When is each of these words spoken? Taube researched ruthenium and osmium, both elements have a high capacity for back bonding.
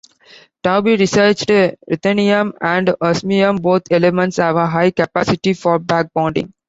Taube 0.63 0.97
researched 0.99 1.49
ruthenium 1.49 2.53
and 2.59 2.95
osmium, 2.99 3.57
both 3.57 3.83
elements 3.91 4.37
have 4.37 4.55
a 4.55 4.65
high 4.65 4.89
capacity 4.89 5.53
for 5.53 5.77
back 5.77 6.11
bonding. 6.11 6.51